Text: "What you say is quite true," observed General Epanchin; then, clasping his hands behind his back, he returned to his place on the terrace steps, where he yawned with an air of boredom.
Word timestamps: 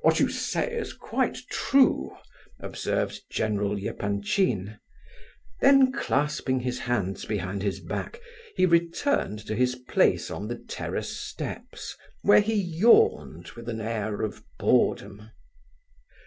"What 0.00 0.20
you 0.20 0.30
say 0.30 0.72
is 0.72 0.94
quite 0.94 1.36
true," 1.50 2.16
observed 2.60 3.20
General 3.30 3.76
Epanchin; 3.76 4.78
then, 5.60 5.92
clasping 5.92 6.60
his 6.60 6.78
hands 6.78 7.26
behind 7.26 7.62
his 7.62 7.78
back, 7.80 8.20
he 8.56 8.64
returned 8.64 9.38
to 9.46 9.54
his 9.54 9.74
place 9.74 10.30
on 10.30 10.48
the 10.48 10.56
terrace 10.56 11.14
steps, 11.14 11.94
where 12.22 12.40
he 12.40 12.54
yawned 12.54 13.50
with 13.50 13.68
an 13.68 13.82
air 13.82 14.22
of 14.22 14.42
boredom. 14.58 15.30